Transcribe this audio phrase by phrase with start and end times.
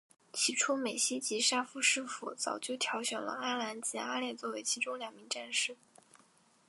[0.33, 5.75] 起初美希及沙夫师傅早就挑选了阿兰及阿烈作为其中两名战士。